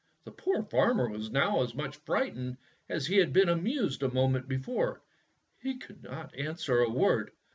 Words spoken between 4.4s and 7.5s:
be fore. He could not answer a word.